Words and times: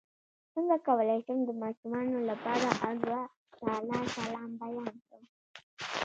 څنګه 0.53 0.75
کولی 0.87 1.19
شم 1.25 1.39
د 1.45 1.49
ماشومانو 1.61 2.17
لپاره 2.29 2.65
د 2.81 2.81
الله 2.89 3.25
تعالی 3.57 3.99
سلام 4.15 4.49
بیان 4.61 4.89
کړم 5.05 5.23